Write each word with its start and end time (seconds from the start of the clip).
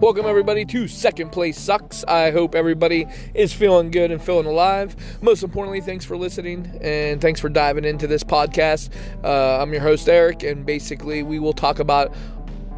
Welcome, 0.00 0.26
everybody, 0.26 0.64
to 0.66 0.88
Second 0.88 1.30
Place 1.30 1.58
Sucks. 1.58 2.04
I 2.04 2.32
hope 2.32 2.56
everybody 2.56 3.06
is 3.32 3.52
feeling 3.52 3.92
good 3.92 4.10
and 4.10 4.20
feeling 4.20 4.44
alive. 4.44 4.96
Most 5.22 5.44
importantly, 5.44 5.80
thanks 5.80 6.04
for 6.04 6.16
listening 6.16 6.78
and 6.82 7.20
thanks 7.20 7.38
for 7.40 7.48
diving 7.48 7.84
into 7.84 8.08
this 8.08 8.24
podcast. 8.24 8.90
Uh, 9.22 9.62
I'm 9.62 9.72
your 9.72 9.80
host, 9.80 10.08
Eric, 10.08 10.42
and 10.42 10.66
basically, 10.66 11.22
we 11.22 11.38
will 11.38 11.52
talk 11.52 11.78
about 11.78 12.12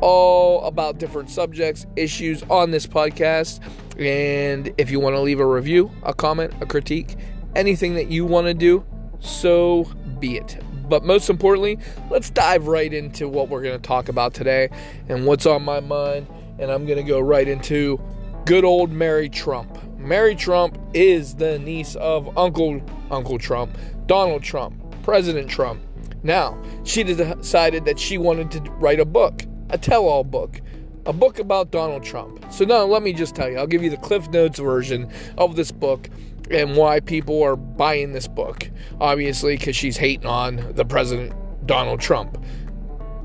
all 0.02 0.62
about 0.65 0.98
different 0.98 1.30
subjects, 1.30 1.87
issues 1.97 2.43
on 2.45 2.71
this 2.71 2.87
podcast. 2.87 3.61
And 3.98 4.73
if 4.77 4.91
you 4.91 5.01
want 5.01 5.17
to 5.17 5.21
leave 5.21 5.41
a 5.41 5.46
review, 5.46 5.91
a 6.03 6.12
comment, 6.12 6.53
a 6.61 6.67
critique, 6.67 7.17
anything 7.57 7.95
that 7.95 8.09
you 8.09 8.27
want 8.27 8.46
to 8.46 8.55
do, 8.55 8.85
so 9.21 9.85
be 10.21 10.37
it. 10.37 10.59
But 10.89 11.03
most 11.03 11.30
importantly, 11.30 11.79
let's 12.11 12.30
dive 12.30 12.69
right 12.69 12.93
into 12.93 13.27
what 13.27 13.48
we're 13.48 13.62
going 13.62 13.80
to 13.80 13.87
talk 13.87 14.09
about 14.09 14.35
today 14.35 14.69
and 15.09 15.27
what's 15.27 15.47
on 15.47 15.64
my 15.64 15.80
mind. 15.80 16.27
And 16.59 16.70
I'm 16.70 16.87
going 16.87 16.98
to 16.98 17.05
go 17.05 17.20
right 17.20 17.46
into 17.46 18.01
good 18.45 18.64
old 18.64 18.91
Mary 18.91 19.28
Trump. 19.28 19.78
Mary 19.98 20.34
Trump 20.34 20.78
is 20.95 21.34
the 21.34 21.59
niece 21.59 21.97
of 21.97 22.37
Uncle 22.38 22.80
Uncle 23.10 23.38
Trump, 23.38 23.77
Donald 24.06 24.42
Trump, 24.42 24.74
President 25.02 25.50
Trump. 25.50 25.83
Now, 26.23 26.61
she 26.84 27.02
decided 27.02 27.84
that 27.84 27.98
she 27.98 28.19
wanted 28.19 28.50
to 28.52 28.61
write 28.73 29.00
a 29.00 29.05
book, 29.05 29.42
a 29.70 29.78
tell-all 29.78 30.24
book, 30.24 30.61
a 31.06 31.12
book 31.12 31.38
about 31.38 31.70
Donald 31.70 32.02
Trump. 32.02 32.45
So 32.52 32.64
now 32.64 32.84
let 32.84 33.02
me 33.02 33.12
just 33.12 33.34
tell 33.34 33.48
you, 33.48 33.59
I'll 33.59 33.66
give 33.66 33.83
you 33.83 33.91
the 33.91 33.97
Cliff 33.97 34.28
Notes 34.30 34.59
version 34.59 35.11
of 35.38 35.56
this 35.56 35.70
book 35.70 36.09
and 36.50 36.77
why 36.77 37.00
people 37.00 37.42
are 37.42 37.56
buying 37.56 38.12
this 38.12 38.27
book. 38.28 38.69
Obviously, 39.00 39.56
because 39.56 39.77
she's 39.77 39.97
hating 39.97 40.27
on 40.27 40.73
the 40.75 40.84
president, 40.84 41.33
Donald 41.66 42.00
Trump. 42.00 42.42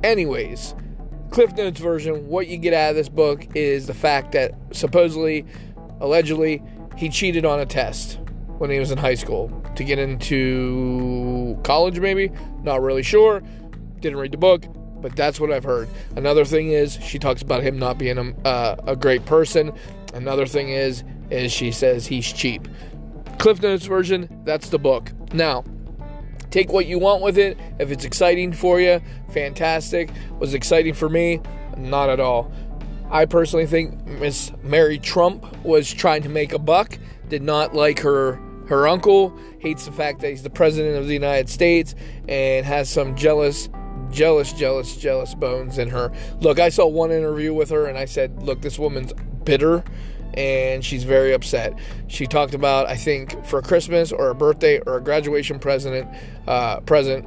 Anyways, 0.04 0.76
Cliff 1.32 1.56
Notes 1.56 1.80
version, 1.80 2.28
what 2.28 2.48
you 2.48 2.58
get 2.58 2.74
out 2.74 2.90
of 2.90 2.96
this 2.98 3.08
book 3.08 3.48
is 3.56 3.88
the 3.88 3.94
fact 3.94 4.34
that 4.34 4.54
supposedly, 4.72 5.46
allegedly, 6.02 6.62
he 6.98 7.08
cheated 7.08 7.46
on 7.46 7.62
a 7.62 7.66
test 7.66 8.20
when 8.58 8.70
he 8.70 8.78
was 8.80 8.92
in 8.92 8.98
high 8.98 9.16
school 9.16 9.50
to 9.78 9.84
get 9.86 9.98
into 9.98 11.58
college, 11.64 12.02
maybe. 12.02 12.30
Not 12.64 12.82
really 12.82 13.02
sure. 13.02 13.42
Didn't 14.02 14.20
read 14.20 14.34
the 14.34 14.38
book, 14.38 14.66
but 15.02 15.16
that's 15.16 15.40
what 15.40 15.52
I've 15.52 15.64
heard. 15.64 15.88
Another 16.18 16.44
thing 16.44 16.72
is 16.72 17.00
she 17.02 17.18
talks 17.18 17.42
about 17.42 17.64
him 17.64 17.80
not 17.80 17.98
being 17.98 18.18
a, 18.18 18.48
uh, 18.48 18.76
a 18.86 18.96
great 18.98 19.26
person. 19.26 19.72
Another 20.14 20.46
thing 20.46 20.70
is 20.70 21.06
is 21.30 21.50
she 21.50 21.72
says 21.72 22.06
he's 22.06 22.32
cheap. 22.32 22.68
Cliff 23.40 23.62
Notes 23.62 23.86
version, 23.86 24.28
that's 24.44 24.68
the 24.68 24.78
book. 24.78 25.14
Now, 25.34 25.64
take 26.52 26.72
what 26.72 26.86
you 26.86 27.00
want 27.00 27.24
with 27.24 27.38
it. 27.38 27.58
If 27.80 27.90
it's 27.90 28.06
exciting 28.06 28.54
for 28.54 28.80
you, 28.80 29.02
fantastic. 29.32 30.12
Was 30.40 30.54
exciting 30.54 30.94
for 30.94 31.10
me? 31.10 31.42
Not 31.78 32.10
at 32.10 32.20
all. 32.20 32.52
I 33.10 33.26
personally 33.26 33.66
think 33.66 34.06
Miss 34.06 34.52
Mary 34.64 34.98
Trump 34.98 35.46
was 35.66 35.92
trying 35.92 36.22
to 36.24 36.30
make 36.30 36.54
a 36.54 36.60
buck, 36.60 36.98
did 37.30 37.42
not 37.42 37.74
like 37.74 38.00
her 38.00 38.40
her 38.68 38.88
uncle, 38.88 39.38
hates 39.60 39.86
the 39.86 39.92
fact 39.92 40.22
that 40.22 40.30
he's 40.30 40.44
the 40.44 40.50
president 40.50 40.96
of 40.96 41.06
the 41.06 41.14
United 41.14 41.50
States 41.50 41.94
and 42.30 42.66
has 42.66 42.90
some 42.90 43.16
jealous 43.16 43.68
jealous 44.12 44.54
jealous 44.54 44.96
jealous 44.96 45.36
bones 45.36 45.78
in 45.78 45.90
her. 45.90 46.12
Look, 46.40 46.60
I 46.60 46.70
saw 46.70 46.88
one 46.88 47.12
interview 47.12 47.54
with 47.54 47.70
her 47.70 47.88
and 47.88 47.98
I 47.98 48.06
said, 48.06 48.44
"Look, 48.44 48.62
this 48.62 48.80
woman's 48.80 49.12
bitter 49.44 49.84
and 50.36 50.84
she's 50.84 51.04
very 51.04 51.34
upset. 51.34 51.78
She 52.08 52.26
talked 52.26 52.54
about, 52.54 52.88
I 52.88 52.96
think, 52.96 53.46
for 53.46 53.62
Christmas 53.62 54.12
or 54.12 54.30
a 54.30 54.36
birthday 54.36 54.80
or 54.82 54.98
a 54.98 55.02
graduation 55.02 55.60
present, 55.60 56.08
uh, 56.48 56.80
present, 56.82 57.26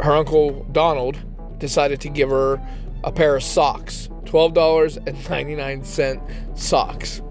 her 0.00 0.12
uncle 0.12 0.64
Donald 0.72 1.16
decided 1.58 2.00
to 2.02 2.08
give 2.08 2.30
her 2.30 2.60
a 3.04 3.12
pair 3.12 3.36
of 3.36 3.42
socks, 3.42 4.08
twelve 4.24 4.54
dollars 4.54 4.96
and 4.96 5.28
ninety 5.28 5.54
nine 5.54 5.84
cent 5.84 6.20
socks. 6.54 7.22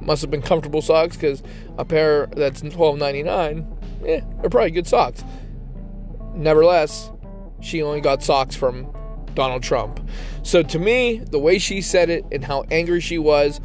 Must 0.00 0.20
have 0.20 0.30
been 0.30 0.42
comfortable 0.42 0.82
socks 0.82 1.16
because 1.16 1.42
a 1.78 1.84
pair 1.84 2.26
that's 2.26 2.60
twelve 2.60 2.98
ninety 2.98 3.22
nine, 3.22 3.66
yeah, 4.02 4.20
they're 4.40 4.50
probably 4.50 4.70
good 4.70 4.86
socks. 4.86 5.24
Nevertheless, 6.34 7.10
she 7.60 7.82
only 7.82 8.00
got 8.00 8.22
socks 8.22 8.54
from 8.54 8.92
Donald 9.34 9.62
Trump. 9.62 10.00
So 10.42 10.62
to 10.62 10.78
me, 10.78 11.18
the 11.18 11.38
way 11.38 11.58
she 11.58 11.80
said 11.80 12.10
it 12.10 12.24
and 12.32 12.44
how 12.44 12.64
angry 12.70 13.00
she 13.00 13.18
was, 13.18 13.60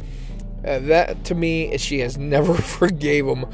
uh, 0.64 0.78
that 0.80 1.24
to 1.24 1.34
me 1.34 1.72
is 1.72 1.80
she 1.80 2.00
has 2.00 2.18
never 2.18 2.54
forgave 2.54 3.26
him 3.26 3.46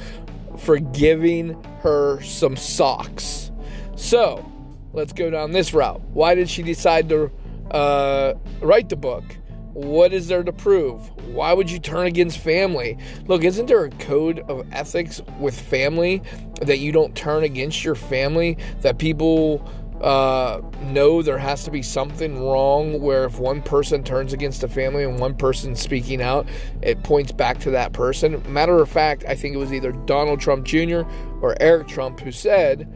for 0.59 0.79
giving 0.79 1.63
her 1.81 2.21
some 2.23 2.57
socks. 2.57 3.51
So 3.97 4.45
let's 4.93 5.13
go 5.13 5.31
down 5.31 5.53
this 5.53 5.75
route. 5.75 6.01
Why 6.13 6.35
did 6.35 6.49
she 6.49 6.63
decide 6.63 7.09
to 7.11 7.31
uh, 7.71 8.35
write 8.61 8.89
the 8.89 8.97
book? 8.97 9.25
What 9.73 10.15
is 10.15 10.29
there 10.29 10.43
to 10.43 10.55
prove? 10.55 11.11
Why 11.27 11.53
would 11.53 11.71
you 11.71 11.79
turn 11.79 12.07
against 12.07 12.39
family? 12.39 12.97
Look, 13.27 13.45
isn't 13.45 13.67
there 13.67 13.85
a 13.85 13.91
code 13.91 14.39
of 14.49 14.67
ethics 14.73 15.21
with 15.39 15.59
family 15.59 16.23
that 16.63 16.79
you 16.79 16.93
don't 16.93 17.15
turn 17.15 17.45
against 17.45 17.85
your 17.85 17.95
family? 17.95 18.57
That 18.81 18.97
people 18.97 19.71
uh, 20.01 20.61
know 20.83 21.23
there 21.23 21.39
has 21.39 21.65
to 21.65 21.71
be 21.71 21.83
something 21.83 22.43
wrong 22.45 23.01
where 23.01 23.25
if 23.25 23.39
one 23.39 23.63
person 23.63 24.05
turns 24.05 24.33
against 24.33 24.63
a 24.63 24.69
family 24.69 25.05
and 25.05 25.19
one 25.19 25.35
person 25.35 25.75
speaking 25.75 26.21
out, 26.21 26.47
it 26.83 27.03
points 27.03 27.33
back 27.33 27.59
to 27.61 27.71
that 27.71 27.93
person. 27.93 28.43
Matter 28.53 28.81
of 28.81 28.91
fact, 28.91 29.25
I 29.27 29.35
think 29.35 29.55
it 29.55 29.59
was 29.59 29.73
either 29.73 29.93
Donald 29.93 30.41
Trump 30.41 30.67
Jr. 30.67 31.03
or 31.41 31.57
Eric 31.61 31.89
Trump 31.89 32.21
who 32.21 32.31
said, 32.31 32.89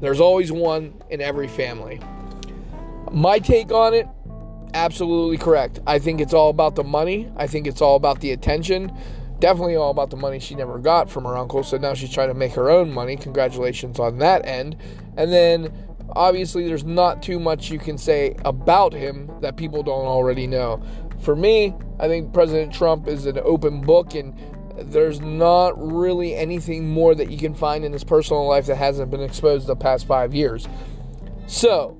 There's 0.00 0.20
always 0.20 0.50
one 0.50 0.94
in 1.10 1.20
every 1.20 1.48
family. 1.48 2.00
My 3.12 3.38
take 3.38 3.70
on 3.70 3.92
it, 3.92 4.08
absolutely 4.72 5.36
correct. 5.36 5.78
I 5.86 5.98
think 5.98 6.20
it's 6.20 6.34
all 6.34 6.48
about 6.48 6.74
the 6.74 6.84
money, 6.84 7.30
I 7.36 7.46
think 7.46 7.66
it's 7.66 7.82
all 7.82 7.96
about 7.96 8.20
the 8.20 8.32
attention. 8.32 8.96
Definitely 9.40 9.76
all 9.76 9.90
about 9.90 10.10
the 10.10 10.16
money 10.16 10.38
she 10.38 10.54
never 10.54 10.78
got 10.78 11.10
from 11.10 11.24
her 11.24 11.36
uncle, 11.36 11.64
so 11.64 11.76
now 11.76 11.92
she's 11.92 12.10
trying 12.10 12.28
to 12.28 12.34
make 12.34 12.52
her 12.52 12.70
own 12.70 12.90
money. 12.90 13.16
Congratulations 13.16 13.98
on 13.98 14.18
that 14.18 14.46
end. 14.46 14.76
And 15.16 15.32
then 15.32 15.70
obviously 16.16 16.66
there's 16.66 16.84
not 16.84 17.22
too 17.22 17.38
much 17.38 17.70
you 17.70 17.78
can 17.78 17.98
say 17.98 18.36
about 18.44 18.92
him 18.92 19.30
that 19.40 19.56
people 19.56 19.82
don't 19.82 20.06
already 20.06 20.46
know. 20.46 20.82
For 21.20 21.34
me, 21.34 21.74
I 21.98 22.08
think 22.08 22.32
President 22.32 22.72
Trump 22.72 23.08
is 23.08 23.26
an 23.26 23.38
open 23.42 23.80
book 23.80 24.14
and 24.14 24.34
there's 24.76 25.20
not 25.20 25.74
really 25.80 26.34
anything 26.34 26.88
more 26.88 27.14
that 27.14 27.30
you 27.30 27.38
can 27.38 27.54
find 27.54 27.84
in 27.84 27.92
his 27.92 28.04
personal 28.04 28.46
life 28.46 28.66
that 28.66 28.76
hasn't 28.76 29.10
been 29.10 29.22
exposed 29.22 29.66
the 29.66 29.76
past 29.76 30.06
five 30.06 30.34
years. 30.34 30.66
So, 31.46 31.96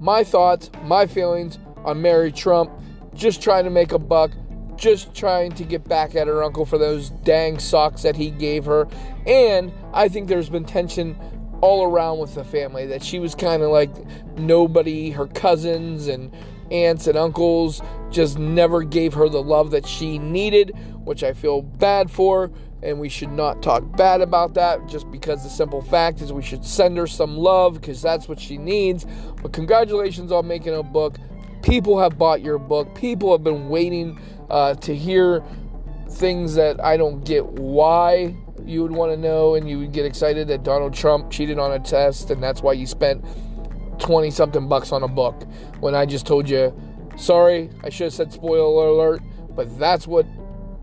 my 0.00 0.24
thoughts, 0.24 0.70
my 0.82 1.06
feelings 1.06 1.58
on 1.84 2.02
Mary 2.02 2.32
Trump, 2.32 2.70
just 3.14 3.42
trying 3.42 3.64
to 3.64 3.70
make 3.70 3.92
a 3.92 3.98
buck, 3.98 4.32
just 4.76 5.14
trying 5.14 5.52
to 5.52 5.64
get 5.64 5.86
back 5.86 6.16
at 6.16 6.26
her 6.26 6.42
uncle 6.42 6.64
for 6.64 6.78
those 6.78 7.10
dang 7.10 7.58
socks 7.58 8.02
that 8.02 8.16
he 8.16 8.30
gave 8.30 8.64
her. 8.64 8.88
And 9.26 9.72
I 9.92 10.08
think 10.08 10.28
there's 10.28 10.50
been 10.50 10.64
tension 10.64 11.16
all 11.60 11.84
around 11.84 12.18
with 12.18 12.34
the 12.34 12.44
family 12.44 12.86
that 12.86 13.02
she 13.02 13.18
was 13.18 13.34
kind 13.34 13.62
of 13.62 13.70
like 13.70 13.90
nobody 14.38 15.10
her 15.10 15.26
cousins 15.26 16.06
and 16.06 16.34
aunts 16.70 17.06
and 17.06 17.18
uncles 17.18 17.82
just 18.10 18.38
never 18.38 18.82
gave 18.82 19.12
her 19.12 19.28
the 19.28 19.42
love 19.42 19.70
that 19.70 19.86
she 19.86 20.18
needed 20.18 20.72
which 21.04 21.22
i 21.22 21.32
feel 21.32 21.62
bad 21.62 22.10
for 22.10 22.50
and 22.82 22.98
we 22.98 23.08
should 23.08 23.30
not 23.30 23.62
talk 23.62 23.84
bad 23.96 24.20
about 24.20 24.54
that 24.54 24.86
just 24.88 25.10
because 25.10 25.42
the 25.42 25.50
simple 25.50 25.82
fact 25.82 26.22
is 26.22 26.32
we 26.32 26.42
should 26.42 26.64
send 26.64 26.96
her 26.96 27.06
some 27.06 27.36
love 27.36 27.74
because 27.74 28.00
that's 28.00 28.26
what 28.26 28.40
she 28.40 28.56
needs. 28.56 29.04
But 29.42 29.52
congratulations 29.52 30.32
on 30.32 30.46
making 30.46 30.74
a 30.74 30.82
book. 30.82 31.18
People 31.62 31.98
have 31.98 32.16
bought 32.16 32.40
your 32.40 32.58
book. 32.58 32.94
People 32.94 33.32
have 33.32 33.44
been 33.44 33.68
waiting 33.68 34.18
uh, 34.48 34.74
to 34.76 34.96
hear 34.96 35.44
things 36.10 36.54
that 36.54 36.82
i 36.84 36.96
don't 36.96 37.24
get 37.24 37.46
why 37.46 38.34
you 38.66 38.82
would 38.82 38.92
want 38.92 39.12
to 39.12 39.16
know 39.16 39.54
and 39.54 39.68
you 39.68 39.78
would 39.78 39.92
get 39.92 40.04
excited 40.04 40.48
that 40.48 40.62
Donald 40.62 40.94
Trump 40.94 41.30
cheated 41.30 41.58
on 41.58 41.72
a 41.72 41.78
test 41.78 42.30
and 42.30 42.42
that's 42.42 42.62
why 42.62 42.72
you 42.72 42.86
spent 42.86 43.24
20 43.98 44.30
something 44.30 44.68
bucks 44.68 44.92
on 44.92 45.02
a 45.02 45.08
book 45.08 45.42
when 45.80 45.94
I 45.94 46.06
just 46.06 46.26
told 46.26 46.48
you, 46.48 46.74
sorry, 47.16 47.70
I 47.84 47.90
should 47.90 48.04
have 48.04 48.14
said 48.14 48.32
spoiler 48.32 48.88
alert, 48.88 49.22
but 49.54 49.78
that's 49.78 50.06
what 50.06 50.26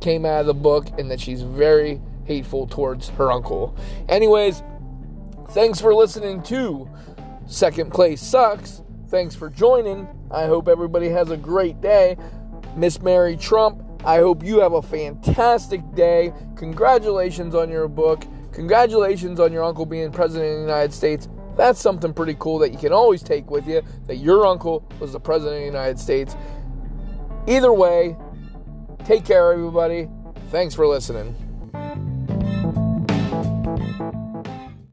came 0.02 0.26
out 0.26 0.42
of 0.42 0.46
the 0.46 0.54
book 0.54 0.88
and 1.00 1.10
that 1.10 1.20
she's 1.20 1.42
very 1.42 2.02
hateful 2.26 2.68
towards 2.68 3.10
her 3.10 3.32
uncle. 3.32 3.76
Anyways, 4.10 4.62
thanks 5.52 5.82
for 5.82 5.94
listening 5.94 6.44
to 6.44 6.90
Second 7.48 7.92
Place 7.92 8.22
Sucks. 8.22 8.84
Thanks 9.10 9.34
for 9.34 9.50
joining. 9.50 10.08
I 10.30 10.46
hope 10.46 10.68
everybody 10.68 11.10
has 11.10 11.32
a 11.32 11.38
great 11.38 11.80
day. 11.82 12.18
Miss 12.76 13.02
Mary 13.02 13.38
Trump 13.38 13.82
I 14.08 14.20
hope 14.20 14.42
you 14.42 14.62
have 14.62 14.72
a 14.72 14.82
fantastic 14.82 15.82
day. 15.94 16.32
Congratulations 16.56 17.54
on 17.54 17.70
your 17.70 17.90
book. 17.90 18.24
Congratulations 18.54 19.38
on 19.38 19.52
your 19.52 19.66
uncle 19.66 19.86
being 19.86 20.14
president 20.14 20.50
of 20.50 20.56
the 20.56 20.62
United 20.62 20.94
States. 20.94 21.28
That's 21.58 21.82
something 21.82 22.14
pretty 22.14 22.38
cool 22.40 22.58
that 22.60 22.72
you 22.72 22.78
can 22.78 22.94
always 22.94 23.22
take 23.22 23.52
with 23.52 23.68
you 23.68 23.82
that 24.06 24.16
your 24.16 24.48
uncle 24.48 24.90
was 25.02 25.12
the 25.12 25.20
president 25.20 25.56
of 25.56 25.60
the 25.60 25.66
United 25.66 26.00
States. 26.00 26.38
Either 27.48 27.74
way, 27.74 28.16
take 29.04 29.26
care, 29.26 29.52
everybody. 29.52 30.08
Thanks 30.52 30.74
for 30.74 30.88
listening. 30.88 31.47